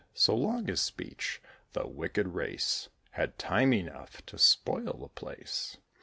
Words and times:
So 0.15 0.35
long 0.35 0.65
his 0.65 0.81
speech, 0.81 1.43
the 1.73 1.85
wicked 1.85 2.29
race 2.29 2.89
Had 3.11 3.37
time 3.37 3.71
enough 3.71 4.25
to 4.25 4.39
spoil 4.39 4.93
the 4.93 5.09
place. 5.09 5.77